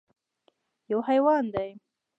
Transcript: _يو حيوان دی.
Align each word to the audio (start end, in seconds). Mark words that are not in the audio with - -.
_يو 0.91 0.97
حيوان 1.07 1.45
دی. 1.53 1.69